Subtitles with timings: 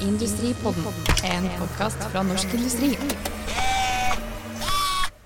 [0.00, 0.84] Industripodden,
[1.24, 2.94] en podkast fra Norsk Industri.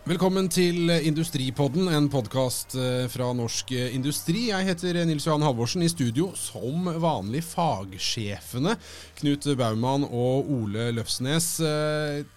[0.04, 2.74] Velkommen til Industripodden, en podkast
[3.08, 4.50] fra Norsk Industri.
[4.50, 5.80] Jeg heter Nils Johan Halvorsen.
[5.86, 8.74] I studio som vanlig fagsjefene
[9.16, 11.48] Knut Baumann og Ole Løfsnes.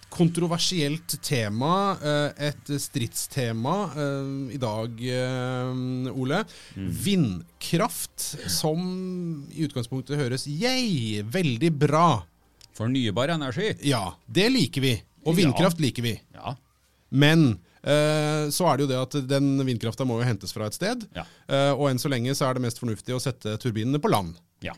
[0.08, 1.98] Kontroversielt tema,
[2.40, 3.76] et stridstema
[4.48, 5.04] i dag,
[6.14, 6.40] Ole.
[7.04, 12.08] Vindkraft, som i utgangspunktet høres yay, veldig bra.
[12.78, 13.72] Fornybar energi.
[13.90, 14.94] Ja, det liker vi.
[15.26, 16.12] Og vindkraft liker vi.
[16.36, 16.54] Ja.
[17.10, 17.48] Men
[17.82, 21.02] eh, så er det jo det at den vindkrafta må jo hentes fra et sted.
[21.16, 21.24] Ja.
[21.50, 24.36] Eh, og enn så lenge så er det mest fornuftig å sette turbinene på land.
[24.64, 24.76] ja.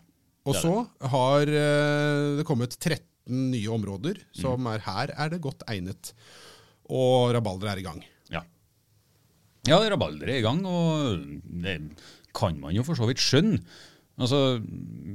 [0.48, 0.70] Og så
[1.12, 3.04] har eh, det kommet 13
[3.52, 4.70] nye områder som Mm.
[4.72, 6.14] er her er det godt egnet.
[6.88, 8.00] Og rabalder er i gang.
[8.32, 8.40] Ja.
[9.68, 11.20] ja, rabalder er i gang, og
[11.62, 11.76] det
[12.34, 13.60] kan man jo for så vidt skjønne.
[14.20, 14.60] Altså,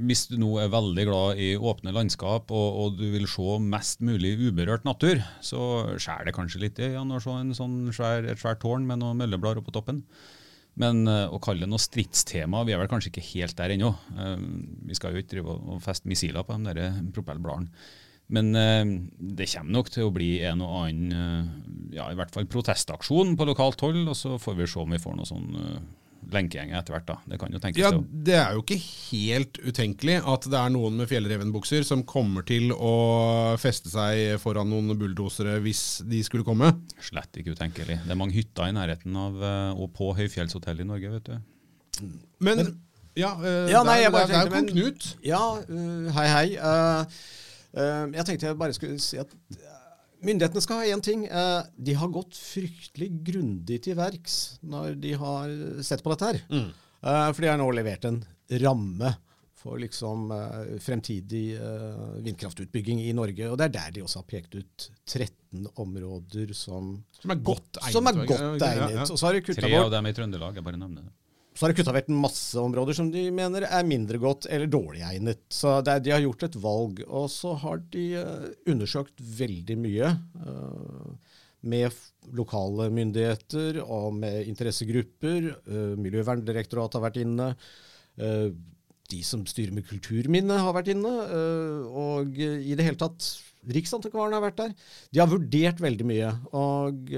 [0.05, 4.01] Hvis du nå er veldig glad i åpne landskap og, og du vil se mest
[4.05, 5.59] mulig uberørt natur, så
[5.95, 9.21] skjærer det kanskje litt i ja, å se sånn svær, et svært tårn med noen
[9.21, 10.03] mølleblader oppå toppen.
[10.81, 13.93] Men uh, å kalle det noe stridstema, vi er vel kanskje ikke helt der ennå.
[14.17, 14.35] Uh,
[14.89, 17.71] vi skal jo ikke drive og feste missiler på de der propellbladene.
[18.33, 18.85] Men eh,
[19.37, 23.35] det kommer nok til å bli en og annen eh, ja, i hvert fall protestaksjon
[23.37, 25.77] på lokalt hold, og så får vi se om vi får noe sånn uh,
[26.33, 27.05] lenkegjenger etter hvert.
[27.07, 27.15] da.
[27.29, 28.23] Det kan jo tenkes Ja, det.
[28.29, 28.77] Det er jo ikke
[29.11, 32.93] helt utenkelig at det er noen med fjellrevenbukser som kommer til å
[33.61, 36.71] feste seg foran noen bulldosere hvis de skulle komme.
[37.01, 37.99] Slett ikke utenkelig.
[38.05, 41.37] Det er mange hytter i nærheten av eh, og på høyfjellshotell i Norge, vet du.
[42.43, 42.65] Men,
[43.15, 45.15] ja, uh, Ja, nei, der- jeg bare der- der tenkte, kom Knut.
[45.23, 46.47] Ja, uh, hei, hei.
[47.75, 49.27] Uh, jeg tenkte jeg bare skulle si at
[50.25, 51.27] myndighetene skal ha én ting.
[51.29, 55.53] Uh, de har gått fryktelig grundig til verks når de har
[55.85, 56.41] sett på dette her.
[56.49, 56.73] Mm.
[57.05, 58.23] for de har nå levert en
[58.63, 59.11] ramme
[59.61, 61.43] for liksom uh, fremtidig
[62.25, 63.49] vindkraftutbygging i Norge.
[63.49, 67.81] Og det er der de også har pekt ut 13 områder som, Som er godt
[67.81, 67.97] egnet.
[67.97, 68.97] som er godt egnet.
[68.99, 69.05] ja.
[69.09, 71.13] Og så har de Tre av dem i Trøndelag, jeg bare nevner det.
[71.55, 75.05] Så har de kutta vekk masse områder som de mener er mindre godt eller dårlig
[75.07, 75.39] egnet.
[75.47, 76.99] Så er, de har gjort et valg.
[77.07, 80.09] Og så har de eh, undersøkt veldig mye
[80.43, 81.95] uh, med
[82.35, 85.53] lokale myndigheter og med interessegrupper.
[85.69, 87.47] Uh, Miljøverndirektoratet har vært inne.
[88.19, 88.51] Uh,
[89.07, 91.11] de som styrer med kulturminne har vært inne.
[91.93, 93.27] og i det hele tatt
[93.69, 94.71] Riksantikvaren har vært der.
[95.13, 96.31] De har vurdert veldig mye.
[96.57, 97.13] Og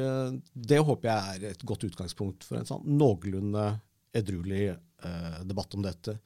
[0.51, 3.69] det håper jeg er et godt utgangspunkt for en sånn noenlunde
[4.19, 6.17] edruelig eh, debatt om dette.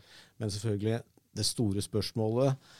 [0.41, 1.01] Men selvfølgelig,
[1.37, 2.71] det store spørsmålet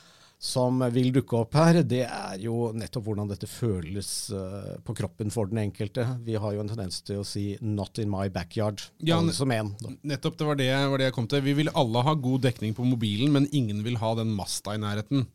[0.41, 5.29] som vil dukke opp her, det er jo nettopp hvordan dette føles uh, på kroppen
[5.29, 6.01] for den enkelte.
[6.25, 9.51] Vi har jo en tendens til å si 'not in my backyard', Ja, alle som
[9.53, 9.75] en.
[9.77, 9.94] da.
[10.01, 11.45] Nettopp, det var det, var det jeg kom til.
[11.45, 14.81] Vi vil alle ha god dekning på mobilen, men ingen vil ha den masta i
[14.81, 15.28] nærheten.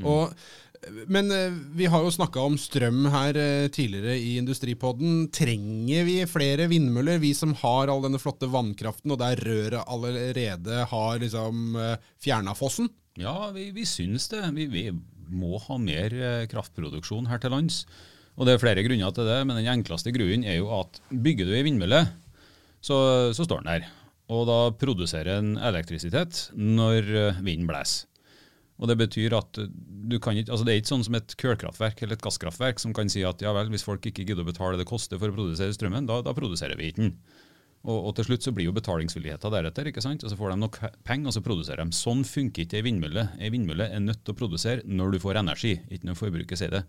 [0.00, 0.32] Og,
[1.06, 5.26] men eh, vi har jo snakka om strøm her eh, tidligere i Industripodden.
[5.34, 10.84] Trenger vi flere vindmøller, vi som har all denne flotte vannkraften, og der røret allerede
[10.92, 11.76] har liksom
[12.22, 12.88] fjerna fossen?
[13.20, 14.42] Ja, vi, vi syns det.
[14.56, 14.84] Vi, vi
[15.30, 17.84] må ha mer eh, kraftproduksjon her til lands.
[18.38, 21.48] Og det er flere grunner til det, men den enkleste grunnen er jo at bygger
[21.48, 22.04] du ei vindmølle,
[22.80, 22.96] så,
[23.36, 23.88] så står den der.
[24.30, 28.06] Og da produserer den elektrisitet når eh, vinden blåser.
[28.80, 29.60] Og Det betyr at
[30.10, 32.94] du kan ikke, altså det er ikke sånn som et kullkraftverk eller et gasskraftverk som
[32.96, 35.36] kan si at ja vel, hvis folk ikke gidder å betale det koster for å
[35.36, 37.14] produsere strømmen, da, da produserer vi ikke den.
[37.80, 40.24] Og, og til slutt så blir jo betalingsvilligheten deretter, ikke sant?
[40.24, 41.96] og så får de nok penger, og så produserer de.
[41.96, 43.24] Sånn funker ikke ei vindmølle.
[43.40, 46.74] Ei vindmølle er nødt til å produsere når du får energi, ikke når forbruket sier
[46.74, 46.82] det.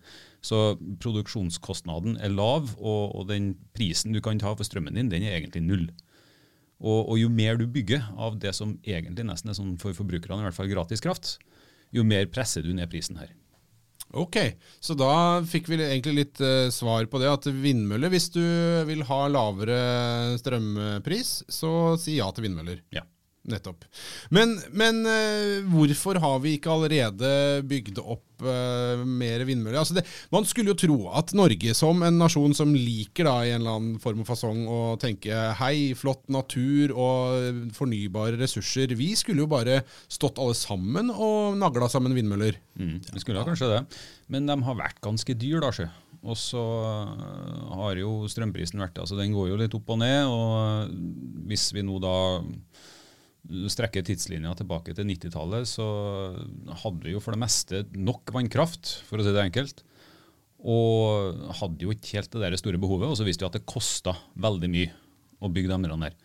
[0.44, 0.60] Så
[1.04, 5.38] produksjonskostnaden er lav, og, og den prisen du kan ta for strømmen din, den er
[5.38, 5.88] egentlig null.
[6.82, 10.42] Og, og jo mer du bygger av det som egentlig nesten er sånn for forbrukerne,
[10.44, 11.38] i hvert fall gratis kraft,
[11.92, 13.32] jo mer presser du ned prisen her.
[14.12, 14.38] Ok,
[14.84, 17.30] så da fikk vi egentlig litt uh, svar på det.
[17.32, 18.44] At vindmøller, hvis du
[18.90, 19.80] vil ha lavere
[20.42, 22.82] strømpris, så si ja til vindmøller.
[22.92, 23.06] Ja.
[23.50, 23.88] Nettopp.
[24.30, 27.30] Men, men uh, hvorfor har vi ikke allerede
[27.66, 29.80] bygd opp uh, mer vindmøller?
[29.82, 30.04] Altså det,
[30.34, 33.80] man skulle jo tro at Norge, som en nasjon som liker da, i en eller
[33.80, 39.50] annen form og fasong å tenke hei, flott natur og fornybare ressurser, vi skulle jo
[39.50, 42.62] bare stått alle sammen og nagla sammen vindmøller.
[42.78, 43.84] Mm, vi skulle da kanskje det.
[44.32, 45.90] Men de har vært ganske dyr, da, sjø.
[46.22, 50.30] Og så øh, har jo strømprisen vært altså Den går jo litt opp og ned.
[50.30, 50.92] og
[51.50, 52.14] Hvis vi nå da
[53.50, 55.86] strekker tidslinja tilbake til 90-tallet, så
[56.84, 59.82] hadde vi jo for det meste nok vannkraft, for å si det enkelt.
[60.62, 63.10] Og hadde jo ikke helt det der store behovet.
[63.10, 64.94] Og så viste vi at det kosta veldig mye
[65.42, 66.16] å bygge de der.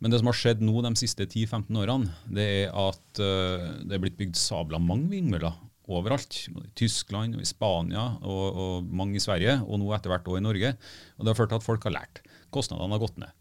[0.00, 3.96] Men det som har skjedd nå de siste 10-15 årene, det er at uh, det
[3.96, 5.56] er blitt bygd sabla mange vindmøller.
[5.90, 6.36] overalt.
[6.46, 10.38] I Tyskland, og i Spania og, og mange i Sverige, og nå etter hvert også
[10.38, 10.76] i Norge.
[11.18, 12.22] Og Det har ført til at folk har lært.
[12.54, 13.39] Kostnadene har gått ned.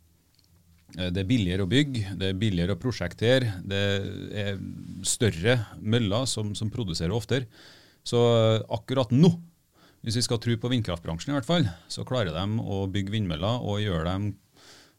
[0.98, 3.84] Eh, Det er billigere å bygge, det er billigere å prosjektere, det
[4.46, 4.60] er
[5.06, 7.50] større møller som, som produserer oftere.
[8.08, 9.32] Så eh, akkurat nå,
[10.06, 13.66] hvis vi skal tro på vindkraftbransjen i hvert fall, så klarer de å bygge vindmøller
[13.68, 14.30] og gjøre dem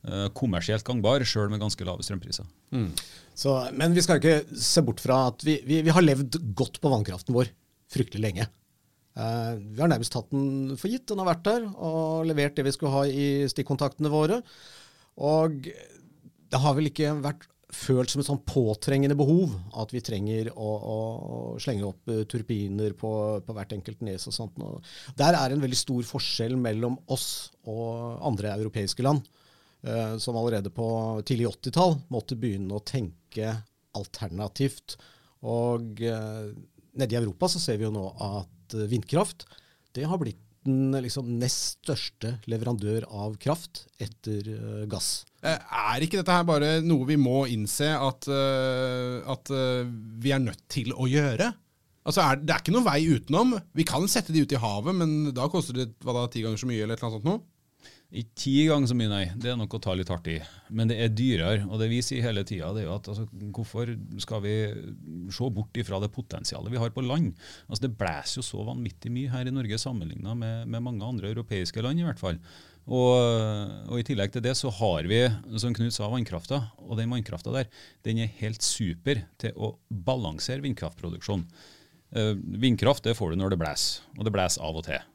[0.05, 2.47] eh, kommersielt gangbare, sjøl med ganske lave strømpriser.
[3.35, 6.79] Så, men vi skal ikke se bort fra at vi, vi, vi har levd godt
[6.83, 7.51] på vannkraften vår
[7.91, 8.47] fryktelig lenge.
[9.19, 11.09] Uh, vi har nærmest tatt den for gitt.
[11.11, 14.39] Den har vært der og levert det vi skulle ha i stikkontaktene våre.
[15.19, 15.67] Og
[16.51, 20.71] det har vel ikke vært følt som et sånn påtrengende behov at vi trenger å,
[20.95, 20.97] å
[21.63, 23.13] slenge opp eh, turbiner på,
[23.47, 24.59] på hvert enkelt nes og sånt.
[24.59, 24.83] Og
[25.19, 29.23] der er en veldig stor forskjell mellom oss og andre europeiske land
[29.87, 30.89] eh, som allerede på
[31.29, 33.55] tidlig 80-tall måtte begynne å tenke
[33.99, 34.99] alternativt.
[35.47, 36.51] Og eh,
[36.99, 39.47] nede i Europa så ser vi jo nå at vindkraft
[39.95, 45.25] det har blitt den liksom, nest største leverandør av kraft etter uh, gass.
[45.41, 49.89] Eh, Er ikke dette her bare noe vi må innse at, uh, at uh,
[50.21, 51.53] vi er nødt til å gjøre?
[52.05, 53.57] Altså er, Det er ikke noen vei utenom.
[53.77, 56.61] Vi kan sette de ut i havet, men da koster det hva da, ti ganger
[56.61, 57.43] så mye eller et eller annet sånt noe?
[58.11, 59.25] Ikke ti ganger så mye, nei.
[59.39, 60.41] Det er nok å ta litt hardt i.
[60.75, 61.67] Men det er dyrere.
[61.69, 63.93] Og det vi sier hele tida, er jo at altså, hvorfor
[64.23, 64.55] skal vi
[65.31, 67.37] se bort ifra det potensialet vi har på land?
[67.69, 71.31] Altså Det blåser jo så vanvittig mye her i Norge sammenligna med, med mange andre
[71.31, 72.41] europeiske land, i hvert fall.
[72.91, 73.15] Og,
[73.87, 75.23] og I tillegg til det så har vi,
[75.63, 76.65] som Knut sa, vannkrafta.
[76.89, 77.71] Og den vannkrafta der
[78.07, 81.47] den er helt super til å balansere vindkraftproduksjon.
[82.11, 85.11] Eh, vindkraft det får du når det blåser, og det blåser av og til.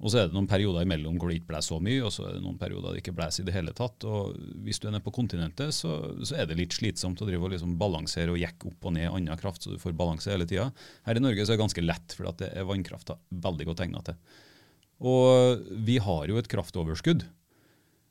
[0.00, 2.24] Og så er det noen perioder imellom hvor det ikke blåser så mye, og så
[2.24, 4.06] er det noen perioder det ikke blåser i det hele tatt.
[4.08, 7.44] Og hvis du er nede på kontinentet, så, så er det litt slitsomt å drive
[7.44, 10.48] og liksom balansere og jekke opp og ned annen kraft, så du får balanse hele
[10.48, 10.70] tida.
[11.04, 14.00] Her i Norge så er det ganske lett, for det er vannkrafta veldig godt egna
[14.08, 14.16] til.
[15.10, 17.28] Og vi har jo et kraftoverskudd.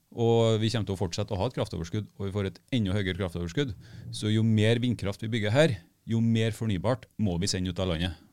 [0.10, 2.94] Og vi kommer til å fortsette å ha et kraftoverskudd, og vi får et enda
[2.94, 3.74] høyere kraftoverskudd.
[4.14, 5.78] Så jo mer vindkraft vi bygger her,
[6.10, 8.29] jo mer fornybart må vi sende ut av landet.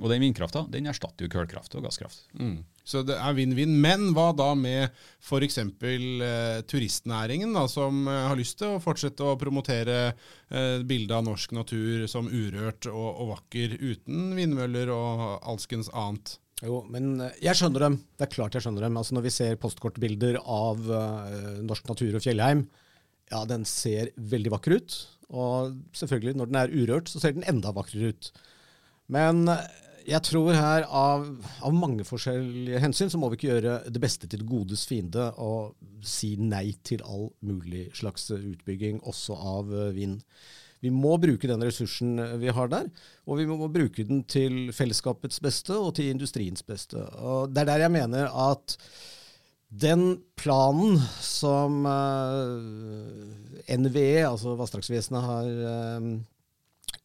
[0.00, 2.22] Og den vindkrafta den erstatter jo kullkraft og gasskraft.
[2.90, 3.74] Så det er vinn-vinn.
[3.84, 4.88] Men hva da med
[5.20, 5.58] f.eks.
[5.60, 11.26] Eh, turistnæringen, da, som eh, har lyst til å fortsette å promotere eh, bildet av
[11.28, 16.38] norsk natur som urørt og, og vakker, uten vindmøller og alskens annet?
[16.64, 17.98] Jo, men eh, jeg skjønner dem.
[18.16, 18.98] Det er klart jeg skjønner dem.
[19.00, 22.66] Altså Når vi ser postkortbilder av eh, norsk natur og fjellheim,
[23.30, 24.96] ja, den ser veldig vakker ut.
[25.30, 28.32] Og selvfølgelig, når den er urørt, så ser den enda vakrere ut.
[29.10, 29.62] Men eh,
[30.08, 31.26] jeg tror her av,
[31.64, 35.30] av mange forskjellige hensyn så må vi ikke gjøre det beste til det godes fiende
[35.42, 35.76] og
[36.06, 40.20] si nei til all mulig slags utbygging, også av eh, vind.
[40.80, 42.88] Vi må bruke den ressursen vi har der,
[43.28, 47.02] og vi må bruke den til fellesskapets beste og til industriens beste.
[47.20, 48.78] Og Det er der jeg mener at
[49.70, 56.08] den planen som eh, NVE, altså Vassdragsvesenet, har eh,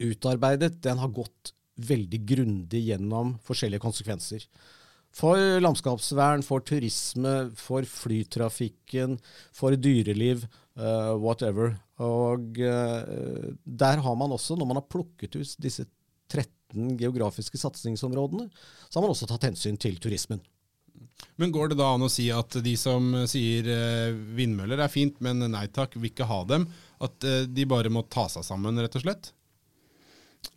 [0.08, 4.45] utarbeidet, den har gått veldig grundig gjennom forskjellige konsekvenser.
[5.16, 9.16] For landskapsvern, for turisme, for flytrafikken,
[9.56, 10.44] for dyreliv,
[10.75, 11.77] uh, whatever.
[12.04, 15.88] Og uh, der har man også, når man har plukket ut disse
[16.27, 18.50] 13 geografiske satsingsområdene,
[18.89, 20.44] så har man også tatt hensyn til turismen.
[21.39, 25.15] Men går det da an å si at de som sier uh, vindmøller er fint,
[25.24, 26.67] men nei takk, vil ikke ha dem,
[27.03, 29.34] at eh, de bare må ta seg sammen, rett og slett?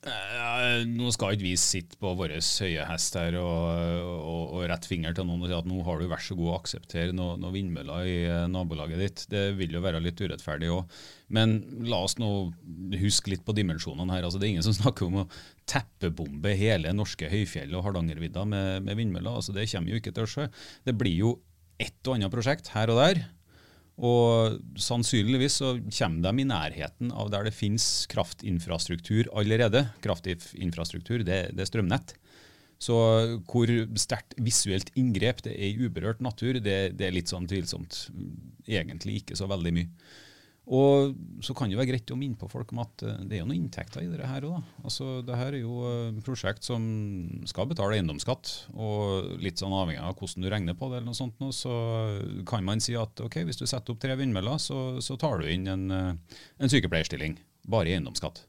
[0.09, 3.64] Eh, nå skal ikke vi sitte på vår høye hest her og,
[4.07, 6.50] og, og rette finger til noen og si at nå har du vær så god
[6.52, 9.25] å akseptere noen noe vindmøller i eh, nabolaget ditt.
[9.33, 10.99] Det vil jo være litt urettferdig òg.
[11.35, 12.30] Men la oss nå
[13.00, 14.28] huske litt på dimensjonene her.
[14.28, 15.28] Altså, det er ingen som snakker om å
[15.68, 19.40] teppebombe hele norske høyfjell og Hardangervidda med, med vindmøller.
[19.40, 20.49] Altså, det kommer jo ikke til å skje.
[20.88, 21.35] Det blir jo
[21.78, 23.26] et og annet prosjekt her og der.
[23.99, 29.88] Og sannsynligvis så kommer de i nærheten av der det finnes kraftinfrastruktur allerede.
[30.05, 32.14] Kraftinfrastruktur, det, det er strømnett.
[32.78, 32.95] Så
[33.50, 38.05] hvor sterkt visuelt inngrep det er i uberørt natur, det, det er litt sånn tvilsomt.
[38.71, 39.90] Egentlig ikke så veldig mye.
[40.68, 43.40] Og så kan det være greit å minne på folk om at eh, det er
[43.40, 44.58] jo noen inntekter i dette her òg.
[44.82, 45.78] Altså, det her er jo
[46.10, 46.82] et prosjekt som
[47.48, 51.16] skal betale eiendomsskatt, og litt sånn avhengig av hvordan du regner på det, eller noe
[51.16, 51.72] sånt, nå, så
[52.48, 55.48] kan man si at ok, hvis du setter opp tre vindmøller, så, så tar du
[55.48, 58.44] inn en, eh, en sykepleierstilling, bare i eiendomsskatt.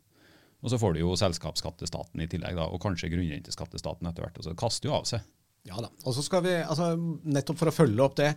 [0.59, 3.79] Og så får du jo selskapsskatt til staten i tillegg, da, og kanskje grunnrenteskatt til
[3.79, 4.41] staten etter hvert.
[4.41, 5.23] og så kaster jo av seg.
[5.67, 5.88] Ja da.
[6.07, 6.91] Og så skal vi, altså,
[7.31, 8.33] nettopp for å følge opp det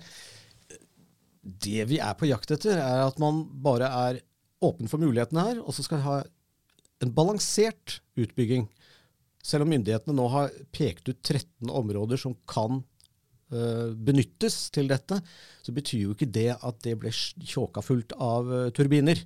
[1.43, 4.21] Det vi er på jakt etter, er at man bare er
[4.63, 6.21] åpen for mulighetene her, og så skal vi ha
[7.03, 8.69] en balansert utbygging.
[9.43, 15.19] Selv om myndighetene nå har pekt ut 13 områder som kan uh, benyttes til dette,
[15.67, 19.19] så betyr jo ikke det at det ble tjåka fullt av uh, turbiner.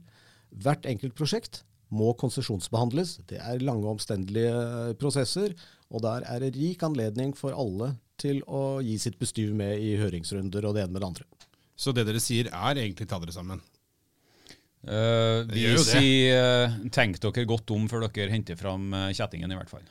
[0.57, 3.19] Hvert enkelt prosjekt må konsesjonsbehandles.
[3.31, 5.55] Det er lange, omstendelige eh, prosesser,
[5.87, 9.95] og der er det rik anledning for alle til å gi sitt bestyr med i
[10.01, 11.46] høringsrunder og det ene med det andre.
[11.77, 13.61] Så det dere sier er egentlig ta dere sammen?
[14.87, 19.59] Uh, vi sier uh, tenk dere godt om før dere henter fram eh, kjettingen, i
[19.59, 19.85] hvert fall.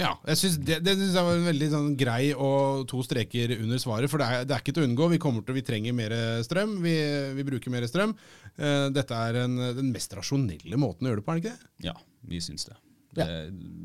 [0.00, 3.52] Ja, jeg synes det, det synes jeg var en veldig sånn grei og to streker
[3.58, 4.10] under svaret.
[4.10, 5.10] For det er, det er ikke til å unngå.
[5.12, 6.78] Vi kommer til, vi trenger mer strøm.
[6.82, 6.94] Vi,
[7.36, 8.14] vi bruker mer strøm.
[8.56, 11.58] Uh, dette er en, den mest rasjonelle måten å gjøre det på, er det ikke
[11.60, 11.72] det?
[11.90, 11.94] Ja,
[12.32, 12.78] vi syns det.
[13.12, 13.28] Ja.
[13.28, 13.42] det.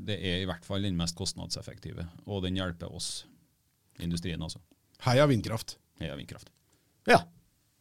[0.08, 3.28] Det er i hvert fall den mest kostnadseffektive, og den hjelper oss,
[4.02, 4.64] industrien altså.
[5.04, 5.76] Heia vindkraft.
[6.02, 6.50] Heia vindkraft.
[7.10, 7.22] Ja.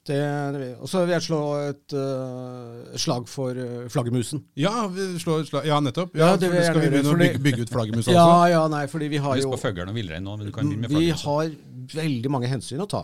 [0.06, 0.16] Det,
[0.54, 4.44] det og så vil jeg slå et uh, slag for uh, flaggermusen.
[4.54, 6.14] Ja, vi slår, et slag- ja nettopp.
[6.14, 8.14] Ja, Ja, det jeg skal vi begynne å bygge, bygge ut flaggermus også?
[8.14, 10.52] Ja, ja, nei, fordi vi har Husk jo på fuglen og villrein nå, men du
[10.54, 11.50] kan begynne med Vi har
[11.96, 13.02] veldig mange hensyn å ta,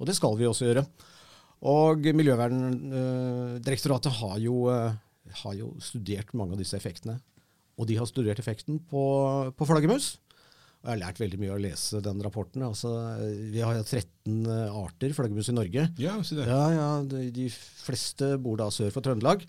[0.00, 0.82] og det skal vi også gjøre.
[1.70, 4.92] Og Miljøverndirektoratet har, jo, eh,
[5.42, 7.20] har jo studert mange av disse effektene.
[7.78, 9.02] Og de har studert effekten på,
[9.56, 10.18] på flaggermus.
[10.80, 12.62] Og jeg har lært veldig mye av å lese den rapporten.
[12.64, 14.46] Altså, eh, vi har jo 13
[14.80, 15.90] arter flaggermus i Norge.
[16.00, 16.48] Ja, si det.
[16.48, 19.44] Ja, ja, de, de fleste bor da sør for Trøndelag.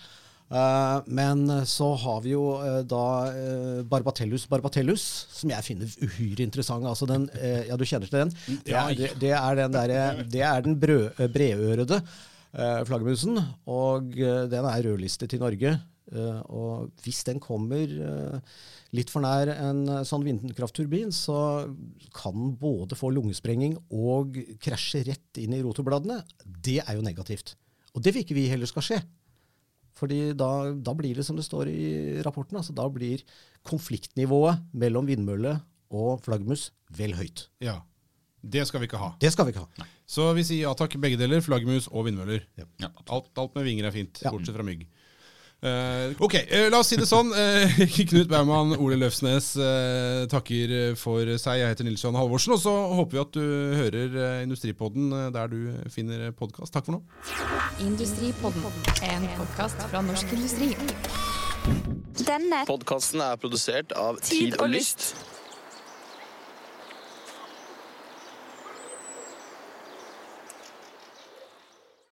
[0.52, 6.44] Uh, men så har vi jo uh, da uh, Barbatellus barbatellus, som jeg finner uhyre
[6.44, 6.84] interessant.
[6.90, 8.34] Altså den, eh, ja, du kjenner til den?
[8.68, 13.40] Det er, det, det er den, der, det er den brød, eh, bredørede eh, flaggermusen,
[13.72, 15.78] og eh, den er rødlistet i Norge.
[16.12, 18.58] Eh, og hvis den kommer uh,
[18.98, 21.70] litt for nær en uh, sånn vindkraftturbin, så
[22.16, 26.20] kan den både få lungesprenging og krasje rett inn i rotorbladene.
[26.44, 27.56] Det er jo negativt.
[27.96, 29.00] Og det vil ikke vi heller skal skje.
[30.02, 31.86] Fordi da, da blir det som det står i
[32.26, 33.24] rapporten, altså da blir
[33.68, 35.60] konfliktnivået mellom vindmølle
[35.92, 37.48] og flaggermus vel høyt.
[37.64, 37.82] Ja.
[38.42, 39.12] Det skal vi ikke ha.
[39.22, 39.86] Det skal vi ikke ha.
[40.10, 41.44] Så vi sier ja takk, begge deler.
[41.46, 42.42] Flaggermus og vindmøller.
[42.58, 42.90] Ja.
[43.06, 44.32] Alt, alt med vinger er fint, Ja.
[44.34, 44.88] bortsett fra mygg.
[45.62, 47.30] Eh, ok, eh, la oss si det sånn.
[47.38, 49.52] Eh, Knut Baumann, Ole Løfsnes
[50.32, 51.62] takker for seg.
[51.62, 52.56] Jeg heter Nils Johan Halvorsen.
[52.56, 53.44] Og så håper vi at du
[53.78, 55.60] hører Industripodden der du
[55.94, 56.74] finner podkast.
[56.74, 57.04] Takk for nå.
[57.86, 58.66] Industripodden,
[59.06, 60.74] en podkast fra Norsk Industri.
[62.26, 65.12] Denne Podkasten er produsert av Tid og Lyst.